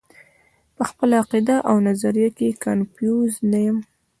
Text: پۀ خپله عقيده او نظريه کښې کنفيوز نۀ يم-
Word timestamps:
پۀ 0.75 0.83
خپله 0.89 1.15
عقيده 1.23 1.55
او 1.69 1.75
نظريه 1.87 2.29
کښې 2.37 2.49
کنفيوز 2.65 3.31
نۀ 3.51 3.59
يم- 3.65 3.77